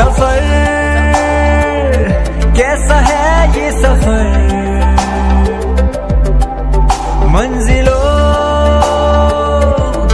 सफ़र। 0.00 0.40
कैसा 2.56 2.94
है 2.94 3.60
ये 3.60 3.70
सफ़र? 3.72 4.28
मंजिलों 7.26 7.98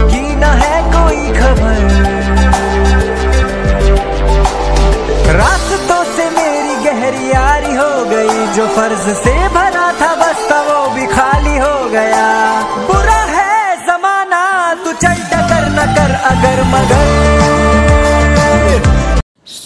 की 0.09 0.35
न 0.35 0.43
है 0.43 0.81
कोई 0.91 1.23
खबर। 1.39 1.79
रास्तों 5.33 6.03
से 6.03 6.29
मेरी 6.29 6.75
गहरी 6.85 7.31
यारी 7.31 7.75
हो 7.75 8.05
गई, 8.05 8.47
जो 8.47 8.67
फ़र्ज़ 8.67 9.09
से 9.13 9.47
भरा 9.47 9.91
था 10.01 10.15
बस 10.15 10.27
बस्ता 10.27 10.61
वो 10.61 10.89
भी 10.89 11.05
खाली 11.05 11.57
हो 11.57 11.89
गया। 11.89 12.27
बुरा 12.87 13.21
है 13.35 13.75
जमाना, 13.85 14.73
तू 14.73 14.91
चल 14.91 15.23
टकर 15.31 15.69
न 15.69 15.85
कर, 15.95 16.13
अगर 16.25 16.63
मगर 16.63 17.56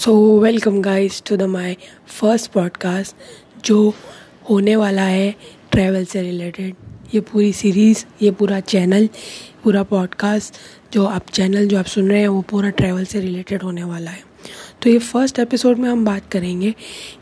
so 0.02 0.40
welcome 0.40 0.82
guys 0.82 1.24
to 1.26 1.36
the 1.38 1.42
my 1.42 1.78
first 2.08 2.52
podcast 2.52 3.16
जो 3.66 3.94
होने 4.50 4.76
वाला 4.76 5.02
है 5.02 5.36
ट्रैवल 5.72 6.06
से 6.06 6.22
रिलेटेड 6.22 6.76
ये 7.16 7.22
पूरी 7.22 7.54
सीरीज़ 7.54 8.06
ये 8.22 8.32
पूरा 8.32 8.60
चैनल 8.60 9.10
पूरा 9.64 9.84
पॉडकास्ट 9.84 10.56
जो 10.94 11.06
आप 11.06 11.30
चैनल 11.30 11.68
जो 11.68 11.80
आप 11.80 11.86
सुन 11.86 12.10
रहे 12.10 12.20
हैं, 12.20 12.28
वो 12.28 12.42
पूरा 12.42 12.70
ट्रैवल 12.70 13.06
से 13.06 13.20
रिलेटेड 13.20 13.64
होने 13.64 13.84
वाला 13.84 14.12
है। 14.12 14.24
तो 14.82 14.90
ये 14.90 15.00
फ़र्स्ट 15.00 15.40
एपिसोड 15.40 15.78
में 15.78 15.90
हम 15.90 16.06
बात 16.06 16.32
करेंगे 16.32 16.72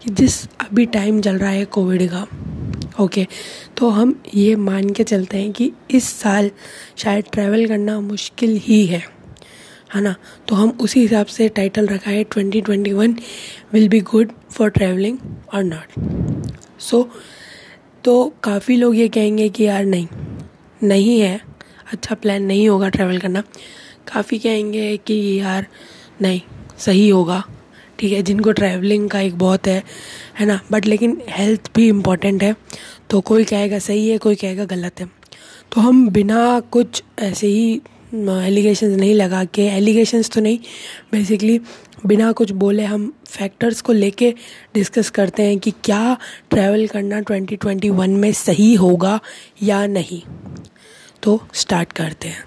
कि 0.03 0.09
जिस 0.09 0.45
अभी 0.45 0.85
टाइम 0.85 1.21
चल 1.21 1.37
रहा 1.37 1.51
है 1.51 1.65
कोविड 1.65 2.09
का 2.13 2.27
ओके 3.03 3.27
तो 3.77 3.89
हम 3.89 4.23
ये 4.35 4.55
मान 4.55 4.89
के 4.89 5.03
चलते 5.03 5.37
हैं 5.37 5.51
कि 5.51 5.71
इस 5.91 6.03
साल 6.03 6.51
शायद 6.97 7.25
ट्रैवल 7.33 7.67
करना 7.67 7.99
मुश्किल 7.99 8.57
ही 8.63 8.85
है। 8.85 9.18
है 9.89 10.01
ना? 10.01 10.15
तो 10.47 10.55
हम 10.55 10.77
उसी 10.81 10.99
हिसाब 10.99 11.25
से 11.27 11.47
टाइटल 11.49 11.87
रखा 11.87 12.11
है 12.11 12.23
twenty 12.23 12.61
twenty 12.61 12.93
one 12.93 13.15
will 13.73 13.87
be 13.89 13.99
good 14.11 14.31
for 14.51 14.69
travelling 14.69 15.17
और 15.53 15.63
नॉट 15.63 16.49
सो 16.81 17.09
तो 18.03 18.13
काफ़ी 18.43 18.75
लोग 18.77 18.95
ये 18.95 19.07
कहेंगे 19.09 19.49
कि 19.49 19.63
यार 19.63 19.85
नहीं 19.85 20.07
नहीं 20.83 21.19
है 21.19 21.39
अच्छा 21.93 22.15
प्लान 22.15 22.43
नहीं 22.43 22.67
होगा 22.69 22.89
ट्रैवल 22.89 23.17
करना। 23.17 23.41
काफ़ी 24.07 24.37
कहेंगे 24.39 24.95
कि 24.97 25.15
यार 25.39 25.65
नहीं, 26.21 26.41
सही 26.77 27.07
होगा, 27.09 27.43
ठीक 27.99 28.11
है, 28.13 28.21
जिनको 28.23 28.51
ट्रैवलिंग 28.51 29.09
का 29.09 29.19
एक 29.19 29.37
बहुत 29.37 29.67
है 29.67 29.83
है 30.39 30.45
ना? 30.45 30.59
बट 30.71 30.85
लेकिन 30.85 31.21
हेल्थ 31.29 31.69
भी 31.75 31.87
इंपॉर्टेंट 31.89 32.43
है 32.43 32.55
तो 33.09 33.21
कोई 33.21 33.43
कहेगा 33.43 33.79
सही 33.79 34.09
है, 34.09 34.17
कोई 34.17 34.35
कहेगा 34.35 34.65
गलत 34.65 34.99
है। 34.99 35.07
तो 35.71 35.81
हम 35.81 36.07
बिना 36.09 36.59
कुछ 36.71 37.03
ऐसे 37.19 37.47
ही 37.47 37.81
एलिगेशंस 38.13 38.97
नहीं 38.99 39.13
लगा 39.13 39.45
के 39.45 39.61
एलिगेशंस 39.61 40.29
तो 40.29 40.41
नहीं 40.41 40.59
बेसिकली 41.11 41.59
बिना 42.05 42.31
कुछ 42.31 42.51
बोले 42.51 42.83
हम 42.83 43.13
फैक्टर्स 43.27 43.81
को 43.81 43.93
लेके 43.93 44.35
डिस्कस 44.73 45.09
करते 45.09 45.43
हैं 45.43 45.59
कि 45.59 45.71
क्या 45.71 46.17
ट्रैवल 46.49 46.87
करना 46.87 47.21
2021 47.21 48.07
में 48.07 48.31
सही 48.31 48.73
होगा 48.75 49.19
या 49.63 49.87
नहीं। 49.87 50.21
तो 51.23 51.47
स्टार्ट 51.53 51.91
करते 51.91 52.27
हैं। 52.27 52.43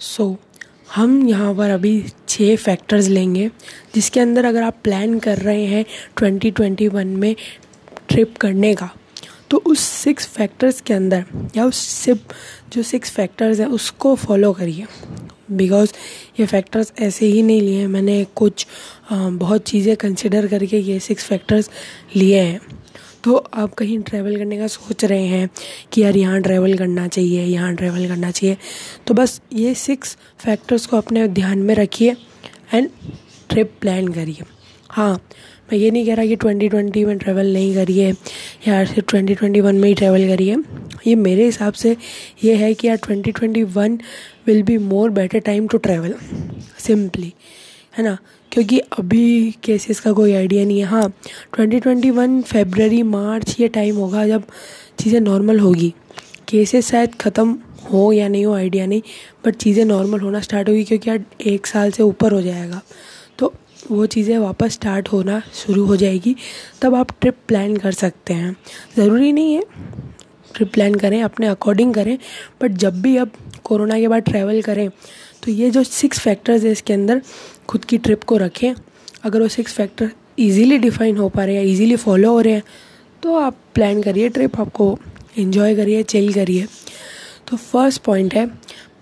सो 0.00 0.38
so, 0.40 0.60
हम 0.94 1.28
यहाँ 1.28 1.54
पर 1.54 1.70
अभी 1.70 2.04
छः 2.28 2.56
फैक्टर्स 2.56 3.08
लेंगे 3.08 3.50
जिसके 3.94 4.20
अंदर 4.20 4.44
अगर 4.44 4.62
आप 4.62 4.76
प्लान 4.84 5.18
कर 5.18 5.38
रहे 5.38 5.64
हैं 5.64 5.84
2021 6.22 7.04
में 7.04 7.36
ट्रिप 8.08 8.36
करने 8.36 8.74
का 8.74 8.90
तो 9.54 9.58
उस 9.66 9.80
सिक्स 9.80 10.26
फैक्टर्स 10.26 10.80
के 10.80 10.94
अंदर, 10.94 11.24
या 11.56 11.64
उस 11.64 11.78
सिप 11.78 12.32
जो 12.72 12.82
सिक्स 12.82 13.10
फैक्टर्स 13.10 13.60
हैं, 13.60 13.66
उसको 13.68 14.14
फॉलो 14.16 14.52
करिए। 14.52 14.86
बिकॉज़ 15.50 15.92
ये 16.40 16.46
फैक्टर्स 16.46 16.92
ऐसे 16.98 17.26
ही 17.26 17.42
नहीं 17.42 17.60
लिए 17.60 17.86
मैंने 17.86 18.24
कुछ 18.36 18.66
बहुत 19.12 19.62
चीज़ें 19.62 19.94
कंसिडर 19.96 20.46
करके 20.48 20.78
ये 20.78 20.98
सिक्स 21.00 21.24
फैक्टर्स 21.24 21.70
लिए 22.16 22.40
हैं। 22.40 22.60
तो 23.24 23.36
आप 23.36 23.74
कहीं 23.74 23.98
ट्रैवल 24.00 24.36
करने 24.36 24.58
का 24.58 24.66
सोच 24.68 25.04
रहे 25.04 25.26
हैं 25.26 25.48
कि 25.92 26.02
यार 26.02 26.16
यहाँ 26.16 26.40
ट्रैवल 26.42 26.76
करना 26.78 27.06
चाहिए, 27.08 27.44
यहाँ 27.44 27.74
ट्रैवल 27.74 28.08
करना 28.08 28.30
चाहिए 28.30 28.56
तो 29.06 29.14
बस 29.14 29.40
ये 29.52 29.74
सिक्स 29.76 30.16
फैक्टर्स 30.40 30.86
को 30.86 30.96
अपने 30.96 31.26
ध्यान 31.30 31.58
में 31.60 31.74
रखिए 31.74 32.16
एंड 32.74 32.90
ट्रिप 33.50 33.72
प्लान 33.80 34.08
करिए। 34.08 34.44
हाँ 34.90 35.18
मैं 35.68 35.78
ये 35.78 35.90
नहीं 35.90 36.06
कह 36.06 36.14
रहा 36.14 36.26
कि 36.26 36.36
ट्वेंटी 36.36 36.68
ट्वेंटी 36.68 37.04
में 37.04 37.16
ट्रैवल 37.18 37.52
नहीं 37.52 37.74
करिए 37.74 38.10
या 38.68 38.84
सिर्फ़ 38.84 39.06
ट्वेंटी 39.10 39.34
ट्वेंटी 39.34 39.60
वन 39.60 39.76
में 39.80 39.88
ही 39.88 39.94
ट्रैवल 39.94 40.26
करिए 40.28 40.56
ये 41.06 41.14
मेरे 41.16 41.44
हिसाब 41.44 41.72
से 41.74 41.96
ये 42.44 42.54
है 42.56 42.72
कि 42.74 42.88
यार 42.88 42.96
twenty 43.04 43.32
twenty 43.32 43.62
one 43.76 43.98
will 44.46 44.62
be 44.62 44.76
more 44.78 45.10
better 45.10 45.38
time 45.46 45.68
to 45.68 45.78
travel 45.78 46.14
simply 46.78 47.32
है 47.94 48.04
ना? 48.04 48.16
क्योंकि 48.52 48.78
अभी 48.98 49.50
केसेस 49.64 50.00
का 50.00 50.12
कोई 50.12 50.32
आइडिया 50.34 50.64
नहीं 50.64 50.78
है। 50.78 50.84
हाँ 50.86 51.08
twenty 51.54 51.80
twenty 51.80 52.10
one 52.10 52.40
February 52.42 53.02
March 53.02 53.56
ये 53.60 53.68
टाइम 53.68 53.96
होगा 53.96 54.26
जब 54.26 54.42
चीज़ें 55.00 55.20
नॉर्मल 55.20 55.60
होगी। 55.60 55.92
केसेस 56.48 56.90
शायद 56.90 57.14
ख़त्म 57.20 57.58
हो 57.92 58.12
या 58.12 58.28
नहीं 58.28 58.44
हो 58.46 58.54
आइडिया 58.54 58.86
नहीं 58.86 59.02
बट 59.46 59.56
चीज़ें 59.56 59.84
नॉर्मल 59.84 60.20
होना 60.20 60.40
स्टार्ट 60.40 60.68
होगी 60.68 60.84
क्योंकि 60.84 61.10
यार 61.10 61.24
एक 61.46 61.66
साल 61.66 61.90
से 61.90 62.02
ऊपर 62.02 62.32
हो 62.32 62.42
जाएगा। 62.42 62.80
वो 63.90 64.06
चीज़ें 64.06 64.36
वापस 64.38 64.72
स्टार्ट 64.72 65.08
होना 65.08 65.40
शुरू 65.54 65.84
हो 65.86 65.96
जाएगी, 65.96 66.34
तब 66.82 66.94
आप 66.94 67.10
ट्रिप 67.20 67.36
प्लान 67.48 67.76
कर 67.76 67.92
सकते 67.94 68.34
हैं। 68.34 68.54
ज़रूरी 68.96 69.32
नहीं 69.32 69.54
है 69.54 69.62
ट्रिप 70.54 70.72
प्लान 70.72 70.94
करें, 70.94 71.22
अपने 71.22 71.46
अकॉर्डिंग 71.46 71.94
करें 71.94 72.18
बट 72.62 72.72
जब 72.78 73.00
भी 73.02 73.16
अब 73.16 73.30
कोरोना 73.64 73.98
के 74.00 74.08
बाद 74.08 74.22
ट्रैवल 74.22 74.60
करें 74.62 74.88
तो 75.42 75.50
ये 75.50 75.70
जो 75.70 75.82
सिक्स 75.84 76.20
फैक्टर्स 76.20 76.64
है 76.64 76.72
इसके 76.72 76.92
अंदर 76.92 77.22
खुद 77.68 77.84
की 77.84 77.98
ट्रिप 77.98 78.22
को 78.24 78.36
रखें। 78.36 78.74
अगर 79.24 79.40
वो 79.40 79.48
सिक्स 79.48 79.74
फैक्टर 79.74 80.10
इजीली 80.38 80.78
डिफाइन 80.78 81.16
हो 81.16 81.28
पा 81.28 81.44
रहे 81.44 81.56
हैं 81.56 81.64
ईजीली 81.64 81.96
फॉलो 81.96 82.30
हो 82.32 82.40
रहे 82.40 82.52
हैं 82.52 82.62
तो 83.22 83.34
आप 83.36 83.56
प्लान 83.74 84.02
करिए 84.02 84.28
ट्रिप 84.28 84.60
आपको 84.60 84.98
इन्जॉय 85.38 85.74
करिए 85.76 86.02
चिल 86.04 86.32
करिए। 86.34 86.66
तो 87.48 87.56
फ़र्स्ट 87.56 88.02
पॉइंट 88.02 88.34
है 88.34 88.46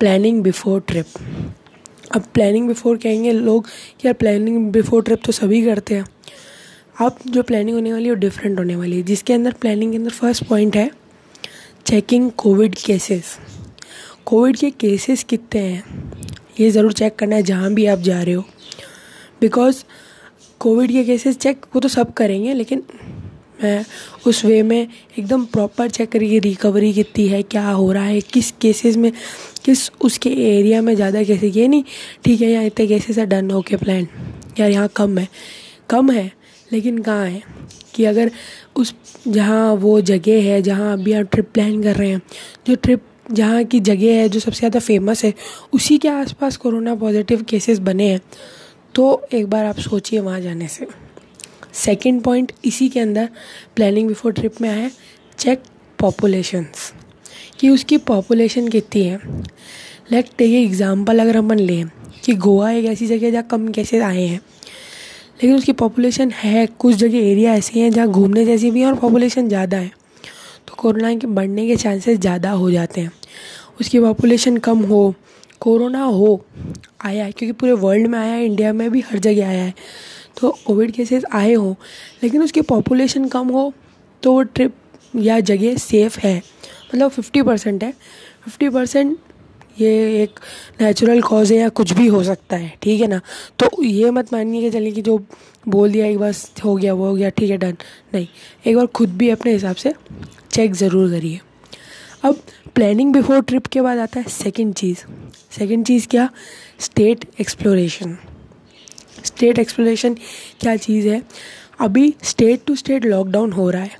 प्लानिंग 0.00 0.42
बिफोर 0.42 0.80
ट्रिप 0.88 1.06
अब 2.14 2.24
प्लानिंग 2.34 2.68
बिफोर 2.68 2.96
कहेंगे 2.96 3.32
लोग 3.32 3.66
कि 4.00 4.06
यार 4.06 4.14
प्लानिंग 4.14 4.70
बिफोर 4.72 5.02
ट्रिप 5.02 5.20
तो 5.24 5.32
सभी 5.32 5.62
करते 5.64 5.94
हैं। 5.94 6.04
अब 7.00 7.18
जो 7.26 7.42
प्लानिंग 7.42 7.74
होने 7.76 7.92
वाली 7.92 8.04
है 8.04 8.10
वो 8.10 8.16
डिफरेंट 8.20 8.58
होने 8.58 8.76
वाली 8.76 8.96
है। 8.96 9.02
जिसके 9.02 9.32
अंदर 9.32 9.52
प्लानिंग 9.52 9.92
के 9.92 9.98
अंदर 9.98 10.10
फ़र्स्ट 10.10 10.44
पॉइंट 10.44 10.76
है 10.76 10.90
चेकिंग 11.86 12.30
कोविड 12.38 12.74
केसेस 12.76 13.36
कोविड 14.26 14.56
के 14.56 14.70
केसेस 14.70 15.22
कितने 15.24 15.60
हैं? 15.60 15.82
ये 16.60 16.70
ज़रूर 16.70 16.92
चेक 16.92 17.16
करना 17.16 17.36
है 17.36 17.42
जहाँ 17.42 17.72
भी 17.74 17.86
आप 17.86 17.98
जा 18.00 18.22
रहे 18.22 18.34
हो। 18.34 18.44
बिकॉज़ 19.40 19.82
कोविड 20.60 20.92
के 20.92 21.04
केसेस 21.04 21.36
चेक 21.38 21.64
वो 21.74 21.80
तो 21.80 21.88
सब 21.88 22.12
करेंगे, 22.12 22.54
लेकिन 22.54 22.82
मैं 23.62 23.84
उस 24.26 24.44
वे 24.44 24.62
में 24.62 24.80
एकदम 25.18 25.44
प्रॉपर 25.46 25.90
चेक 25.90 26.10
करिए 26.12 26.38
रिकवरी 26.40 26.92
कितनी 26.92 27.26
है, 27.28 27.42
क्या 27.44 27.68
हो 27.68 27.90
रहा 27.92 28.04
है, 28.04 28.20
किस 28.22 28.50
केसेस 28.60 28.96
में, 28.96 29.10
किस 29.64 29.90
उसके 30.00 30.30
एरिया 30.48 30.82
में 30.82 30.94
ज़्यादा 30.94 31.22
केसेस 31.24 31.56
ये 31.56 31.68
नहीं, 31.68 31.84
ठीक 32.24 32.40
है 32.40 32.50
यहाँ 32.50 32.64
इतने 32.64 32.86
केसेस 32.86 33.18
है 33.18 33.26
डन 33.26 33.50
ओके 33.52 33.76
प्लान 33.76 34.08
यार, 34.58 34.70
यहाँ 34.70 34.88
कम 34.96 35.18
है 35.18 35.28
कम 35.90 36.10
है, 36.10 36.30
लेकिन 36.70 36.98
कहाँ 36.98 37.26
है? 37.26 37.42
कि 37.94 38.04
अगर 38.04 38.30
उस, 38.76 38.94
जहाँ 39.28 39.72
वो 39.74 40.00
जगह 40.02 40.42
है, 40.42 40.60
जहाँ 40.62 40.92
अभी 40.92 41.12
आप 41.12 41.26
ट्रिप 41.32 41.50
प्लान 41.54 41.82
कर 41.82 41.96
रहे 41.96 42.08
हैं, 42.08 42.20
जो 42.66 42.74
ट्रिप 42.74 43.02
जहाँ 43.30 43.62
की 43.64 43.80
जगह 43.80 44.14
है, 44.14 44.28
जो 44.28 44.40
सबसे 44.40 44.58
ज़्यादा 44.58 44.80
फ़ेमस 44.80 45.24
है, 45.24 45.32
उसी 45.72 45.98
के 45.98 46.08
आसपास 46.08 46.56
कोरोना 46.56 46.94
पॉजिटिव 46.94 47.42
केसेस 47.42 47.78
बने 47.80 48.08
हैं 48.08 48.20
तो 48.94 49.04
एक 49.34 49.46
बार 49.50 49.64
आप 49.64 49.78
सोचिए 49.80 50.20
वहाँ 50.20 50.40
जाने 50.40 50.68
से। 50.68 50.86
सेकंड 51.74 52.22
पॉइंट 52.22 52.52
इसी 52.64 52.88
के 52.88 53.00
अंदर 53.00 53.28
प्लानिंग 53.76 54.08
बिफोर 54.08 54.32
ट्रिप 54.32 54.60
में 54.60 54.68
आया 54.68 54.90
चेक 55.38 55.62
पॉपुलेशंस 55.98 56.92
कि 57.60 57.68
उसकी 57.68 57.96
पॉपुलेशन 57.98 58.68
कितनी 58.68 59.02
है? 59.02 59.18
लेट 60.12 60.28
टेक 60.38 60.52
एग्ज़ाम्पल 60.54 61.20
अगर 61.20 61.36
हम 61.36 61.52
लें, 61.52 61.88
कि 62.24 62.34
गोवा 62.34 62.70
एक 62.70 62.84
ऐसी 62.84 63.06
जगह 63.06 63.30
जहाँ 63.30 63.42
कम 63.42 63.68
केसेस 63.68 64.02
आए 64.02 64.22
हैं। 64.22 64.40
लेकिन 65.42 65.56
उसकी 65.56 65.72
पॉपुलेशन 65.72 66.30
है, 66.30 66.66
कुछ 66.68 66.94
जगह 66.94 67.18
एरिया 67.20 67.54
ऐसे 67.54 67.80
हैं 67.80 67.90
जहाँ 67.90 68.08
घूमने 68.08 68.44
जैसी 68.44 68.70
भी 68.70 68.80
है 68.80 68.86
और 68.86 68.94
पॉपुलेशन 68.94 69.48
ज़्यादा 69.48 69.76
है। 69.76 69.90
तो 70.68 70.74
कोरोना 70.78 71.14
के 71.14 71.26
बढ़ने 71.26 71.66
के 71.66 71.76
चांसेस 71.76 72.18
ज़्यादा 72.18 72.50
हो 72.50 72.70
जाते 72.70 73.00
हैं। 73.00 73.12
उसकी 73.80 74.00
पॉपुलेशन 74.00 74.56
कम 74.56 74.78
हो, 74.78 75.14
कोरोना 75.60 76.02
हो, 76.02 76.44
आया 77.04 77.24
है। 77.24 77.32
क्योंकि 77.32 77.52
पूरे 77.52 77.72
वर्ल्ड 77.72 78.06
में 78.06 78.18
आया 78.18 78.32
है 78.32 78.44
इंडिया 78.46 78.72
में 78.72 78.90
भी 78.90 79.00
हर 79.00 79.18
जगह 79.18 79.48
आया 79.48 79.62
है। 79.64 79.74
तो 80.36 80.50
कोविड 80.66 80.92
केसेस 80.92 81.24
आए 81.32 81.52
हों, 81.54 81.74
लेकिन 82.22 82.42
उसकी 82.42 82.60
पॉपुलेशन 82.62 83.28
कम 83.28 83.48
हो 83.48 83.72
तो 84.22 84.32
वो 84.32 84.42
ट्रिप 84.44 84.74
या 85.16 85.38
जगह 85.42 85.76
सेफ़ 85.78 86.18
है। 86.20 86.36
मतलब 86.36 87.10
फिफ्टी 87.10 87.42
परसेंट 87.42 87.84
है। 87.84 87.92
फिफ्टी 88.44 88.68
परसेंट 88.68 89.16
ये 89.80 90.22
एक 90.22 90.40
नेचुरल 90.80 91.20
कॉज 91.22 91.52
है 91.52 91.58
या 91.58 91.68
कुछ 91.70 91.92
भी 91.92 92.06
हो 92.06 92.22
सकता 92.24 92.56
है, 92.56 92.72
ठीक 92.82 93.00
है 93.00 93.06
ना? 93.06 93.20
तो 93.58 93.82
ये 93.82 94.10
मत 94.10 94.32
मानिए 94.32 94.60
कि 94.60 94.70
चलिए 94.70 94.92
कि 94.92 95.02
जो 95.02 95.18
बोल 95.68 95.92
दिया, 95.92 96.06
एक 96.06 96.18
बार 96.18 96.32
हो 96.64 96.74
गया, 96.76 96.94
वो 96.94 97.06
हो 97.06 97.14
गया, 97.14 97.28
ठीक 97.30 97.50
है 97.50 97.56
डन 97.58 97.76
नहीं, 98.14 98.26
एक 98.66 98.76
बार 98.76 98.86
खुद 98.88 99.16
भी 99.18 99.28
अपने 99.30 99.52
हिसाब 99.52 99.76
से 99.76 99.94
चेक 100.50 100.74
ज़रूर 100.74 101.10
करिए। 101.10 101.40
अब 102.24 102.42
प्लानिंग 102.74 103.12
बिफोर 103.12 103.40
ट्रिप 103.42 103.66
के 103.66 103.80
बाद 103.80 103.98
आता 103.98 104.20
है 104.20 104.28
सेकंड 104.30 104.74
चीज़। 104.74 105.04
सेकंड 105.58 105.86
चीज़ 105.86 106.08
क्या? 106.08 106.28
स्टेट 106.80 107.24
एक्सप्लोरेशन 107.40 108.16
स्टेट 109.24 109.58
एक्सप्लोरेशन 109.58 110.14
क्या 110.60 110.76
चीज़ 110.76 111.08
है? 111.08 111.22
अभी 111.80 112.14
स्टेट 112.22 112.64
टू 112.66 112.74
स्टेट 112.76 113.04
लॉकडाउन 113.04 113.52
हो 113.52 113.68
रहा 113.70 113.82
है। 113.82 113.96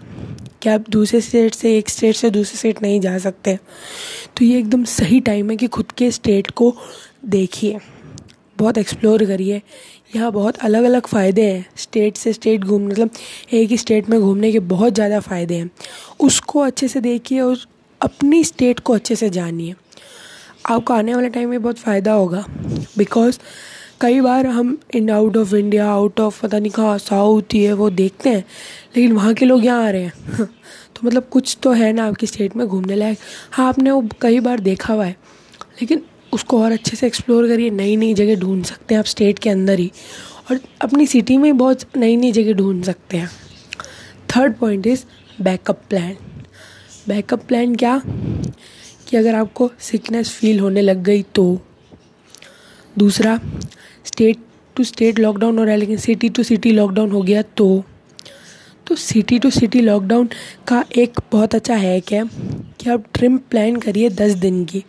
क्या 0.62 0.74
आप 0.74 0.84
दूसरे 0.90 1.20
स्टेट 1.20 1.54
से 1.54 1.76
एक 1.78 1.88
स्टेट 1.88 2.16
से 2.16 2.30
दूसरे 2.30 2.58
स्टेट 2.58 2.82
नहीं 2.82 3.00
जा 3.00 3.16
सकते। 3.18 3.58
तो 4.36 4.44
ये 4.44 4.58
एकदम 4.58 4.84
सही 4.84 5.20
टाइम 5.20 5.50
है 5.50 5.56
कि 5.56 5.66
खुद 5.66 5.92
के 5.92 6.10
स्टेट 6.10 6.50
को 6.50 6.74
देखिए। 7.26 7.78
बहुत 8.58 8.78
एक्सप्लोर 8.78 9.24
करिए। 9.26 9.60
यहाँ 10.16 10.30
बहुत 10.32 10.56
अलग 10.58 10.84
अलग 10.84 11.06
फ़ायदे 11.06 11.42
हैं 11.42 11.66
स्टेट 11.76 12.16
से 12.16 12.32
स्टेट 12.32 12.64
घूम 12.64 12.86
मतलब 12.86 13.10
एक 13.52 13.70
ही 13.70 13.76
स्टेट 13.78 14.08
में 14.08 14.20
घूमने 14.20 14.52
के 14.52 14.58
बहुत 14.70 14.94
ज़्यादा 14.94 15.20
फ़ायदे 15.20 15.54
हैं। 15.54 15.70
उसको 16.20 16.60
अच्छे 16.60 16.88
से 16.88 17.00
देखिए 17.00 17.40
और 17.40 17.58
अपनी 18.00 18.42
स्टेट 18.44 18.80
को 18.80 18.94
अच्छे 18.94 19.16
से 19.16 19.30
जानिए। 19.30 19.74
आपको 20.66 20.94
आने 20.94 21.14
वाले 21.14 21.28
टाइम 21.28 21.48
में 21.50 21.62
बहुत 21.62 21.78
फ़ायदा 21.78 22.12
होगा। 22.12 22.44
बिकॉज़ 22.98 23.38
कई 24.02 24.20
बार 24.20 24.46
हम 24.46 24.78
in 24.94 25.10
out 25.10 25.36
of 25.36 25.54
India 25.54 25.90
out 25.90 26.20
of 26.20 26.42
पता 26.42 26.58
नहीं 26.58 26.70
कहाँ 26.70 26.98
साउथ 26.98 27.54
ये 27.54 27.72
वो 27.72 27.90
देखते 27.90 28.30
हैं, 28.30 28.44
लेकिन 28.96 29.12
वहाँ 29.12 29.34
के 29.34 29.44
लोग 29.44 29.64
यहाँ 29.64 29.84
आ 29.84 29.90
रहे 29.90 30.02
हैं। 30.02 30.12
तो 30.96 31.00
मतलब 31.04 31.28
कुछ 31.30 31.58
तो 31.62 31.72
है 31.72 31.92
ना 31.92 32.06
आपकी 32.08 32.26
स्टेट 32.26 32.56
में 32.56 32.66
घूमने 32.66 32.94
लायक। 32.94 33.18
हाँ 33.50 33.68
आपने 33.68 33.90
वो 33.90 34.08
कई 34.20 34.40
बार 34.40 34.60
देखा 34.60 34.94
हुआ 34.94 35.04
है, 35.04 35.16
लेकिन 35.82 36.02
उसको 36.32 36.62
और 36.62 36.72
अच्छे 36.72 36.96
से 36.96 37.06
एक्सप्लोर 37.06 37.48
करिए 37.48 37.70
नई 37.70 37.96
नई 37.96 38.14
जगह 38.14 38.36
ढूंढ 38.36 38.64
सकते 38.64 38.94
हैं 38.94 38.98
आप 38.98 39.04
स्टेट 39.04 39.38
के 39.38 39.50
अंदर 39.50 39.78
ही। 39.78 39.92
और 40.50 40.60
अपनी 40.82 41.06
सिटी 41.06 41.36
में 41.36 41.56
बहुत 41.56 41.96
नई 41.96 42.16
नई 42.16 42.32
जगह 42.32 42.52
ढूंढ 42.52 42.84
सकते 42.84 43.16
हैं। 43.16 43.30
Third 44.36 44.54
point 44.54 44.86
is 44.86 45.04
backup 45.42 45.82
plan 45.90 46.16
backup 47.08 47.42
plan 47.42 47.74
क्या? 47.74 48.02
कि 49.08 49.16
अगर 49.16 49.34
आपको 49.34 49.70
सिकनेस 49.80 50.30
फील 50.30 50.60
होने 50.60 50.80
लग 50.80 51.02
गई 51.02 51.22
तो। 51.22 51.60
दूसरा 52.98 53.40
स्टेट 54.04 54.38
टू 54.76 54.84
स्टेट 54.84 55.18
लॉकडाउन 55.18 55.58
हो 55.58 55.64
रहा 55.64 55.72
है, 55.72 55.78
लेकिन 55.78 55.96
सिटी 55.98 56.28
टू 56.28 56.42
सिटी 56.42 56.72
लॉकडाउन 56.72 57.10
हो 57.10 57.22
गया 57.22 57.42
तो। 57.56 57.84
तो 58.86 58.94
सिटी 58.96 59.38
टू 59.38 59.50
सिटी 59.50 59.80
लॉकडाउन 59.80 60.28
का 60.68 60.84
एक 60.96 61.20
बहुत 61.32 61.54
अच्छा 61.54 61.74
है 61.76 62.00
क्या 62.02 62.24
कि 62.80 62.90
आप 62.90 63.04
ट्रिप 63.14 63.42
प्लान 63.50 63.76
करिए 63.76 64.08
दस 64.10 64.32
दिन 64.36 64.64
की, 64.64 64.82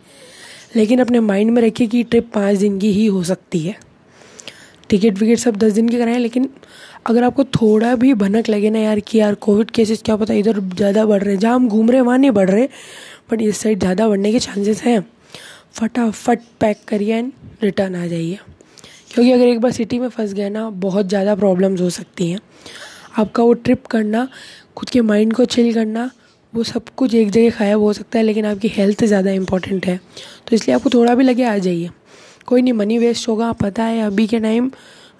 लेकिन 0.76 1.00
अपने 1.00 1.20
माइंड 1.22 1.50
में 1.50 1.60
रखिए 1.62 1.86
कि 1.86 2.02
ट्रिप 2.04 2.30
पाँच 2.34 2.58
दिन 2.58 2.78
की 2.78 2.92
ही 2.92 3.06
हो 3.06 3.22
सकती 3.24 3.60
है। 3.60 3.76
टिकट 4.90 5.18
विकेट 5.18 5.38
सब 5.38 5.56
दस 5.56 5.72
दिन 5.72 5.88
के 5.88 5.98
कराएँ, 5.98 6.18
लेकिन 6.18 6.48
अगर 7.06 7.24
आपको 7.24 7.44
थोड़ा 7.44 7.94
भी 7.96 8.12
भनक 8.14 8.48
लगे 8.48 8.70
ना 8.70 8.78
यार 8.78 9.00
कि 9.00 9.18
यार 9.18 9.34
कोविड 9.36 9.70
केसेस 9.70 10.02
क्या 10.02 10.16
पता 10.16 10.34
इधर 10.34 10.60
ज़्यादा 10.60 11.04
बढ़ 11.06 11.22
रहे 11.22 11.34
हैं। 11.34 11.40
जहाँ 11.40 11.54
हम 11.54 11.68
घूम 11.68 11.90
रहे 11.90 11.98
हैं, 11.98 12.06
वहाँ 12.06 12.18
नहीं 12.18 12.30
बढ़ 12.30 12.50
रहे 12.50 12.68
बट 13.30 13.42
इस 13.42 13.58
साइड 13.58 13.78
ज़्यादा 13.78 14.08
बढ़ने 14.08 14.32
के 14.32 14.38
चांसेस 14.40 14.82
हैं। 14.82 15.00
फटाफट 15.74 16.40
पैक 16.60 16.84
करिए 16.88 17.16
एंड 17.16 17.32
रिटर्न 17.62 17.94
आ 17.94 18.06
जाइए। 18.06 18.38
क्योंकि 19.14 19.30
अगर 19.32 19.46
एक 19.46 19.60
बार 19.60 19.72
सिटी 19.72 19.98
में 19.98 20.08
फंस 20.08 20.32
गए 20.32 20.48
ना, 20.50 20.68
बहुत 20.70 21.06
ज़्यादा 21.06 21.34
प्रॉब्लम्स 21.34 21.80
हो 21.80 21.90
सकती 21.90 22.30
हैं। 22.30 22.38
आपका 23.18 23.42
वो 23.42 23.52
ट्रिप 23.54 23.86
करना, 23.86 24.28
खुद 24.76 24.90
के 24.90 25.00
माइंड 25.00 25.32
को 25.32 25.44
चिल 25.44 25.72
करना, 25.74 26.10
वो 26.52 26.62
सब 26.62 26.88
कुछ 26.96 27.14
एक 27.14 27.30
जगह 27.30 27.50
खाया 27.50 27.74
हो 27.74 27.92
सकता 27.92 28.18
है, 28.18 28.24
लेकिन 28.24 28.46
आपकी 28.46 28.68
हेल्थ 28.68 29.04
ज़्यादा 29.04 29.30
इंपॉर्टेंट 29.30 29.86
है। 29.86 29.96
तो 30.48 30.56
इसलिए 30.56 30.74
आपको 30.74 30.90
थोड़ा 30.90 31.14
भी 31.14 31.24
लगे, 31.24 31.44
आ 31.44 31.56
जाइए। 31.58 31.90
कोई 32.46 32.62
नहीं 32.62 32.72
मनी 32.72 32.98
वेस्ट 32.98 33.28
होगा, 33.28 33.52
पता 33.52 33.84
है, 33.84 34.00
अभी 34.02 34.26
के 34.26 34.40
टाइम 34.40 34.70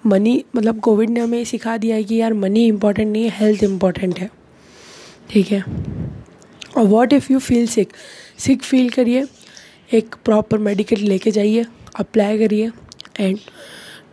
मनी 0.05 0.43
मतलब 0.55 0.79
कोविड 0.79 1.09
ने 1.09 1.19
हमें 1.19 1.43
सिखा 1.45 1.77
दिया 1.77 1.95
है 1.95 2.03
कि 2.03 2.15
यार 2.15 2.33
मनी 2.33 2.65
इंपॉर्टेंट 2.67 3.11
नहीं 3.11 3.23
है 3.23 3.29
हेल्थ 3.29 3.63
इंपॉर्टेंट 3.63 4.19
है। 4.19 4.29
ठीक 5.29 5.51
है? 5.51 5.63
और 6.77 6.85
what 6.85 7.13
if 7.13 7.31
you 7.33 7.39
feel 7.39 7.67
sick 7.67 7.93
sick 8.37 8.63
feel 8.63 8.89
करिए, 8.89 9.25
एक 9.93 10.15
प्रॉपर 10.25 10.57
मेडिकल 10.57 11.01
लेके 11.01 11.31
जाइए 11.31 11.65
अप्लाई 11.95 12.37
करिए 12.39 12.71
एंड 13.19 13.37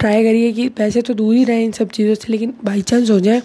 ट्राई 0.02 0.22
करिए 0.24 0.52
कि 0.52 0.68
पैसे 0.76 1.02
तो 1.02 1.14
दूर 1.14 1.34
ही 1.34 1.44
रहें 1.44 1.64
इन 1.64 1.72
सब 1.72 1.90
चीज़ों 1.90 2.14
से, 2.14 2.32
लेकिन 2.32 2.54
बाई 2.64 2.82
चांस 2.82 3.10
हो 3.10 3.18
जाए 3.20 3.40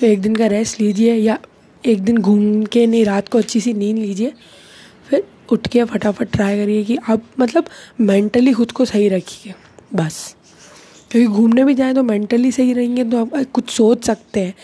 तो 0.00 0.06
एक 0.06 0.20
दिन 0.20 0.34
का 0.36 0.46
रेस्ट 0.48 0.80
लीजिए 0.80 1.14
या 1.14 1.38
एक 1.84 2.00
दिन 2.00 2.18
घूम 2.18 2.64
के 2.64 2.86
नहीं, 2.86 3.04
रात 3.04 3.28
को 3.28 3.38
अच्छी 3.38 3.60
सी 3.60 3.72
नींद 3.74 3.98
लीजिए, 3.98 4.32
फिर 5.10 5.24
उठ 5.52 5.66
के 5.68 5.84
फटाफट 5.84 6.30
ट्राई 6.32 6.56
करिए 6.56 6.84
कि 6.84 6.96
आप 7.08 7.22
मतलब 7.40 7.68
मेंटली 8.00 8.52
खुद 8.52 8.72
को 8.72 8.84
सही 8.84 9.08
रखिए, 9.08 9.54
बस। 9.94 10.34
क्योंकि 11.10 11.26
घूमने 11.28 11.64
भी 11.64 11.74
जाएँ 11.74 11.94
तो 11.94 12.02
मेंटली 12.02 12.52
सही 12.52 12.72
रहेंगे 12.72 13.04
तो 13.04 13.20
आप 13.20 13.50
कुछ 13.54 13.70
सोच 13.70 14.04
सकते 14.04 14.40
हैं 14.40 14.54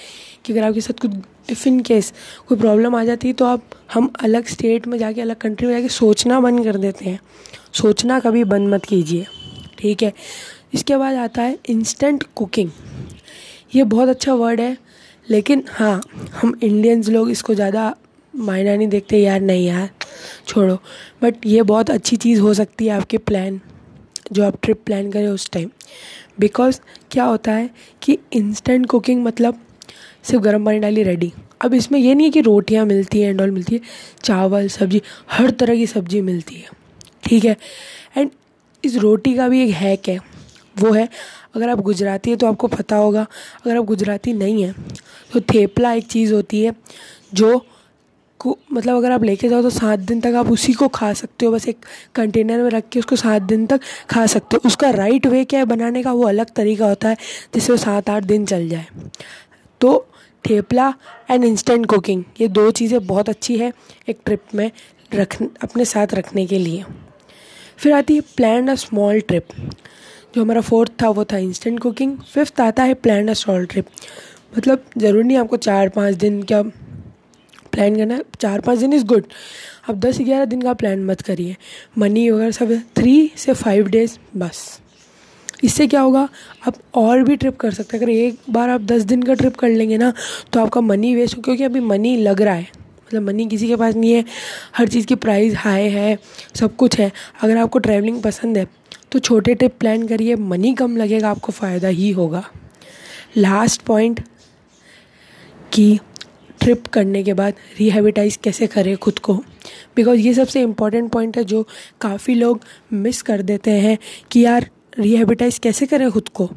कि 0.45 0.53
अगर 0.53 0.63
आपके 0.63 0.81
साथ 0.81 1.01
कुछ 1.01 1.51
इफ़ 1.51 1.67
इन 1.69 1.81
केस 1.81 2.13
कोई 2.49 2.59
प्रॉब्लम 2.59 2.95
आ 2.97 3.03
जाती 3.05 3.29
है 3.29 3.35
तो 3.35 3.45
आप, 3.45 3.63
हम 3.95 4.13
अलग 4.21 4.47
स्टेट 4.47 4.87
में 4.87 4.99
जाके, 4.99 5.21
अलग 5.21 5.37
कंट्री 5.37 5.67
में 5.67 5.75
जाके 5.75 5.89
सोचना 5.89 6.41
बंद 6.41 6.65
कर 6.65 6.77
देते 6.77 7.05
हैं। 7.05 7.21
सोचना 7.73 8.21
कभी 8.21 8.45
बंद 8.47 8.75
मत 8.75 8.85
कीजिए, 8.85 9.27
ठीक 9.79 10.03
है? 10.03 10.13
इसके 10.73 10.97
बाद 10.97 11.15
आता 11.17 11.43
है 11.43 11.59
इंस्टेंट 11.69 12.25
कुकिंग 12.37 12.71
ये 13.75 13.85
बहुत 13.85 14.09
अच्छा 14.09 14.35
वर्ड 14.35 14.61
है, 14.61 14.77
लेकिन 15.29 15.65
हाँ 15.71 16.01
हम 16.35 16.59
इंडियंस 16.63 17.09
लोग 17.09 17.31
इसको 17.31 17.55
ज़्यादा 17.55 17.95
मायना 18.35 18.75
नहीं 18.77 18.89
देखते, 18.89 19.19
यार 19.19 19.41
नहीं 19.41 19.67
यार, 19.67 19.89
छोड़ो। 20.47 20.79
बट 21.23 21.47
ये 21.47 21.63
बहुत 21.63 21.91
अच्छी 21.91 22.17
चीज़ 22.17 22.41
हो 22.41 22.55
सकती 22.55 22.87
है 22.87 22.93
आपके 22.93 23.19
प्लान 23.21 23.61
जो 24.33 24.45
आप 24.45 24.59
ट्रिप 24.63 24.83
प्लान 24.87 25.11
करें 25.13 25.29
उस 25.29 25.51
टाइम 25.51 25.71
बिकॉज़ 26.41 26.81
क्या 27.11 27.25
होता 27.25 27.53
है 27.53 27.71
कि 28.03 28.19
इंस्टेंट 28.33 28.87
कुकिंग 28.87 29.25
मतलब 29.25 29.61
सिर्फ़ 30.25 30.43
गर्म 30.45 30.65
पानी 30.65 30.79
डाली 30.79 31.03
रेडी 31.03 31.33
अब 31.63 31.75
इसमें 31.75 31.99
ये 32.01 32.15
नहीं 32.15 32.27
है 32.27 32.31
कि 32.31 32.41
रोटियाँ 32.41 32.85
मिलती 32.87 33.21
हैं 33.21 33.31
एंड 33.31 33.41
ऑल 33.41 33.51
मिलती 33.51 33.75
है, 33.75 33.81
चावल, 34.25 34.69
सब्ज़ी, 34.69 35.01
हर 35.31 35.51
तरह 35.51 35.77
की 35.77 35.87
सब्ज़ी 35.87 36.21
मिलती 36.23 36.55
है। 36.55 36.69
ठीक 37.25 37.45
है? 37.45 37.57
एंड 38.17 38.31
इस 38.85 38.97
रोटी 38.97 39.35
का 39.37 39.49
भी 39.49 39.63
एक 39.63 39.75
हैक 39.75 40.09
है। 40.09 40.19
वो 40.81 40.93
है, 40.93 41.09
अगर 41.57 41.69
आप 41.69 41.81
गुजराती 41.81 42.31
हैं 42.31 42.39
तो 42.39 42.47
आपको 42.47 42.69
पता 42.69 42.97
होगा, 42.97 43.27
अगर 43.67 43.77
आप 43.77 43.85
गुजराती 43.85 44.33
नहीं 44.35 44.63
हैं 44.63 44.75
तो 45.33 45.41
थेपला 45.45 45.93
एक 45.93 46.07
चीज़ 46.07 46.35
होती 46.35 46.63
है, 46.63 46.75
जो 47.35 47.61
को 48.41 48.57
मतलब 48.73 48.97
अगर 48.97 49.13
आप 49.13 49.23
लेके 49.25 49.49
जाओ 49.49 49.63
तो 49.63 49.71
सात 49.71 49.99
दिन 50.01 50.21
तक 50.21 50.35
आप 50.37 50.51
उसी 50.51 50.73
को 50.73 50.89
खा 50.91 51.13
सकते 51.13 51.47
हो, 51.47 51.53
बस 51.53 51.67
एक 51.69 51.85
कंटेनर 52.15 52.63
में 52.63 52.69
रख 52.71 52.89
के 52.89 52.99
उसको 52.99 53.17
सात 53.17 53.43
दिन 53.45 53.67
तक 53.67 53.81
खा 54.11 54.27
सकते 54.27 54.57
हो। 54.57 54.69
उसका 54.69 54.91
राइट 54.91 55.27
वे 55.27 55.45
क्या 55.45 55.61
है 55.61 55.67
बनाने 55.67 56.03
का? 56.03 56.13
वो 56.13 56.27
अलग 56.27 56.51
तरीका 56.57 56.89
होता 56.89 57.09
है, 57.09 57.17
जिससे 57.55 57.73
वो 57.73 57.77
सात 57.79 58.11
आठ 58.11 58.25
दिन 58.25 58.45
चल 58.47 58.69
जाए। 58.69 58.87
तो 59.81 60.07
थेपला 60.45 60.93
एंड 61.31 61.45
इंस्टेंट 61.45 61.87
कुकिंग 61.87 62.23
ये 62.41 62.49
दो 62.49 62.71
चीज़ें 62.73 63.07
बहुत 63.07 63.29
अच्छी 63.29 63.57
है 63.59 63.73
एक 64.09 64.21
ट्रिप 64.25 64.55
में 64.55 64.71
रख, 65.13 65.43
अपने 65.43 65.85
साथ 65.87 66.15
रखने 66.15 66.47
के 66.47 66.59
लिए। 66.59 66.85
फिर 67.79 67.93
आती 67.93 68.15
है 68.15 68.21
प्लान 68.37 68.69
अ 68.69 68.75
स्मॉल 68.77 69.21
ट्रिप 69.21 69.49
जो 70.35 70.43
हमारा 70.43 70.61
फोर्थ 70.61 70.93
था, 71.03 71.09
वो 71.09 71.25
था 71.25 71.39
इंस्टेंट 71.39 71.79
कुकिंग 71.81 72.17
फिफ्थ 72.35 72.61
आता 72.61 72.83
है 72.83 72.95
प्लान 72.97 73.29
अ 73.29 73.35
ट्रिप 73.49 73.87
मतलब 74.59 74.85
ज़रूरी 74.99 75.27
नहीं 75.29 75.37
आपको 75.37 75.57
चार 75.59 75.89
पाँच 75.89 76.15
दिन 76.15 76.43
क्या 76.43 76.63
प्लान 76.63 77.97
करना 77.97 78.15
है। 78.15 78.23
चार 78.41 78.61
पाँच 78.61 78.79
दिन 78.79 78.93
इज़ 78.93 79.05
गुड 79.05 79.25
आप 79.89 79.97
दस 79.97 80.19
ग्यारह 80.21 80.45
दिन 80.45 80.63
का 80.63 80.73
प्लान 80.73 81.05
मत 81.05 81.21
करिए। 81.21 81.57
मनी 81.99 82.29
वगैरह 82.31 82.51
सब 82.51 82.73
थ्री 82.97 83.31
से 83.37 83.53
फाइव 83.55 83.89
डेज़ 83.89 84.19
बस। 84.37 84.81
इससे 85.65 85.87
क्या 85.87 86.01
होगा? 86.01 86.29
आप 86.67 86.75
और 86.95 87.23
भी 87.23 87.37
ट्रिप 87.37 87.57
कर 87.57 87.71
सकते 87.71 87.97
हैं। 87.97 88.03
अगर 88.03 88.13
एक 88.13 88.39
बार 88.51 88.71
आप 88.71 88.81
दस 88.81 89.03
दिन 89.03 89.23
का 89.23 89.35
ट्रिप 89.35 89.57
कर 89.57 89.69
लेंगे 89.69 89.97
ना 89.99 90.13
तो 90.53 90.61
आपका 90.61 90.81
मनी 90.81 91.15
वेस्ट 91.15 91.37
हो। 91.37 91.43
क्योंकि 91.43 91.65
अभी 91.65 91.81
मनी 91.81 92.17
लग 92.17 92.43
रहा 92.43 92.55
है। 92.55 92.69
मतलब 93.09 93.23
मनी 93.23 93.47
किसी 93.47 93.69
के 93.69 93.77
पास 93.77 93.95
नहीं 93.97 94.13
है, 94.13 94.25
हर 94.77 94.89
चीज़ 94.89 95.07
की 95.07 95.15
प्राइस 95.17 95.55
हाई 95.57 95.89
है, 95.89 96.19
सब 96.55 96.75
कुछ 96.77 96.99
है। 96.99 97.11
अगर 97.43 97.57
आपको 97.57 97.79
ट्रैवलिंग 97.79 98.21
पसंद 98.23 98.59
है 98.59 98.67
तो 99.13 99.19
छोटे 99.19 99.55
ट्रिप 99.55 99.77
प्लान 99.81 100.07
करिए 100.09 100.37
मनी 100.37 100.75
कम 100.75 100.97
लगेगा, 100.97 101.31
आपको 101.31 101.53
फ़ायदा 101.53 101.89
ही 101.89 102.11
होगा। 102.11 102.45
लास्ट 103.37 103.83
पॉइंट 103.83 104.21
कि 105.73 105.99
ट्रिप 106.61 106.87
करने 106.87 107.23
के 107.23 107.35
बाद 107.35 107.55
रिहेबिटाइज 107.79 108.37
कैसे 108.37 108.67
करें 108.67 108.97
खुद 108.97 109.19
को? 109.19 109.35
बिकॉज़ 109.97 110.21
ये 110.21 110.35
सबसे 110.35 110.63
इंपॉर्टेंट 110.63 111.11
पॉइंट 111.13 111.37
है 111.37 111.45
जो 111.45 111.63
काफ़ी 112.01 112.35
लोग 112.35 112.61
मिस 112.93 113.23
कर 113.23 113.43
देते 113.43 113.71
हैं 113.71 113.97
कि 114.31 114.45
यार 114.45 114.69
रिहेबिटाइज 114.99 115.59
कैसे 115.59 115.87
करें 115.87 116.11
खुद 116.11 116.29
को? 116.31 116.51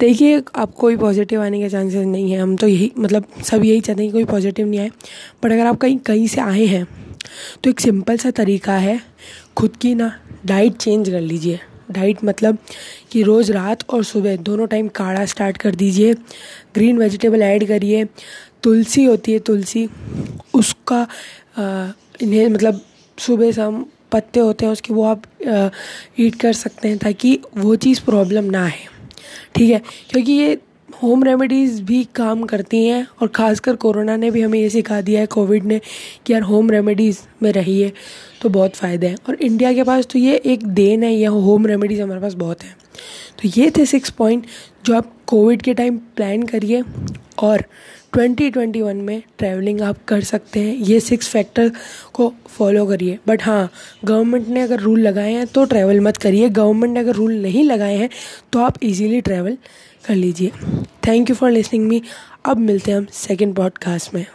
देखिए 0.00 0.42
आप 0.56 0.74
कोई 0.74 0.96
पॉजिटिव 0.96 1.42
आने 1.42 1.60
के 1.60 1.68
चांसेस 1.68 2.06
नहीं 2.06 2.30
है। 2.32 2.38
हम 2.40 2.56
तो 2.56 2.66
यही 2.68 2.90
मतलब 2.98 3.24
सब 3.44 3.64
यही 3.64 3.80
चाहते 3.80 4.02
हैं 4.02 4.10
कि 4.10 4.12
कोई 4.12 4.24
पॉजिटिव 4.24 4.66
नहीं 4.66 4.80
आए। 4.80 4.90
बट 5.42 5.52
अगर 5.52 5.66
आप 5.66 5.76
कहीं 5.76 5.98
कहीं 5.98 6.26
से 6.26 6.40
आए 6.40 6.64
हैं 6.66 6.86
तो 7.64 7.70
एक 7.70 7.80
सिंपल 7.80 8.16
सा 8.16 8.30
तरीका 8.30 8.72
है, 8.74 9.00
खुद 9.56 9.76
की 9.76 9.94
ना 9.94 10.12
डाइट 10.46 10.76
चेंज 10.76 11.08
कर 11.10 11.20
लीजिए। 11.20 11.58
डाइट 11.90 12.24
मतलब 12.24 12.58
कि 13.12 13.22
रोज़ 13.22 13.52
रात 13.52 13.88
और 13.90 14.04
सुबह 14.04 14.36
दोनों 14.38 14.66
टाइम 14.66 14.88
काढ़ा 14.88 15.24
स्टार्ट 15.26 15.56
कर 15.56 15.74
दीजिए। 15.74 16.14
ग्रीन 16.74 16.98
वेजिटेबल 16.98 17.42
ऐड 17.42 17.66
करिए। 17.68 18.04
तुलसी 18.62 19.04
होती 19.04 19.32
है, 19.32 19.38
तुलसी, 19.38 19.88
उसका 20.54 21.06
इन्हें 22.22 22.48
मतलब 22.48 22.80
सुबह 23.18 23.52
शाम 23.52 23.84
पत्ते 24.12 24.40
होते 24.40 24.64
हैं, 24.64 24.72
उसके 24.72 24.94
वो 24.94 25.04
आप 25.04 25.22
ईट 26.20 26.34
कर 26.34 26.52
सकते 26.52 26.88
हैं 26.88 26.98
ताकि 26.98 27.38
वो 27.56 27.74
चीज़ 27.76 28.00
प्रॉब्लम 28.04 28.44
ना 28.50 28.64
आए। 28.64 28.88
ठीक 29.54 29.70
है? 29.70 29.82
क्योंकि 30.10 30.32
ये 30.32 30.58
होम 31.02 31.22
रेमेडीज़ 31.24 31.82
भी 31.82 32.02
काम 32.14 32.42
करती 32.44 32.84
हैं 32.84 33.06
और 33.22 33.28
ख़ासकर 33.28 33.76
कोरोना 33.76 34.16
ने 34.16 34.30
भी 34.30 34.40
हमें 34.42 34.58
ये 34.58 34.68
सिखा 34.70 35.00
दिया 35.00 35.20
है 35.20 35.26
कोविड 35.26 35.64
ने, 35.64 35.80
कि 36.26 36.32
यार 36.32 36.42
होम 36.42 36.70
रेमेडीज़ 36.70 37.18
में 37.42 37.50
रहिए 37.52 37.92
तो 38.42 38.48
बहुत 38.48 38.76
फ़ायदे 38.76 39.06
हैं। 39.06 39.16
और 39.28 39.34
इंडिया 39.34 39.72
के 39.72 39.82
पास 39.84 40.06
तो 40.12 40.18
ये 40.18 40.36
एक 40.36 40.66
देन 40.66 41.02
है, 41.02 41.12
यह 41.12 41.30
होम 41.30 41.66
रेमेडीज़ 41.66 42.02
हमारे 42.02 42.20
पास 42.20 42.34
बहुत 42.34 42.64
है। 42.64 42.74
तो 43.42 43.48
ये 43.56 43.70
थे 43.70 43.86
सिक्स 43.86 44.10
पॉइंट 44.10 44.46
जो 44.86 44.96
आप 44.96 45.12
कोविड 45.26 45.62
के 45.62 45.74
टाइम 45.74 45.98
प्लान 46.16 46.42
करिए 46.42 46.82
और 47.38 47.64
2021 48.16 48.94
में 48.94 49.22
ट्रैवलिंग 49.38 49.80
आप 49.80 49.96
कर 50.08 50.20
सकते 50.20 50.60
हैं। 50.60 50.74
ये 50.76 51.00
सिक्स 51.00 51.28
फैक्टर 51.28 51.70
को 52.12 52.32
फॉलो 52.46 52.86
करिए। 52.86 53.18
बट 53.28 53.42
हाँ 53.42 53.70
गवर्नमेंट 54.04 54.48
ने 54.48 54.60
अगर 54.60 54.80
रूल 54.80 55.00
लगाए 55.00 55.32
हैं 55.32 55.46
तो 55.46 55.64
ट्रैवल 55.64 56.00
मत 56.00 56.16
करिए। 56.16 56.48
गवर्नमेंट 56.48 56.94
ने 56.94 57.00
अगर 57.00 57.14
रूल 57.14 57.32
नहीं 57.32 57.64
लगाए 57.64 57.96
हैं 57.96 58.10
तो 58.52 58.58
आप 58.58 58.82
इजीली 58.82 59.20
ट्रैवल 59.20 59.56
कर 60.06 60.14
लीजिए। 60.14 60.52
Thank 61.06 61.30
you 61.30 61.36
for 61.36 61.50
listening 61.50 61.86
me 61.88 62.02
अब 62.44 62.56
मिलते 62.56 62.90
हैं 62.90 62.98
हम 62.98 63.06
सेकेंड 63.12 63.54
पॉडकास्ट 63.54 64.14
में। 64.14 64.26